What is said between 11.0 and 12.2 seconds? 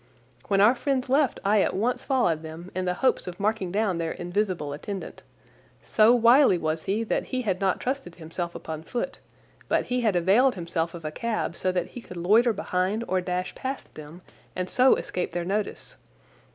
a cab so that he could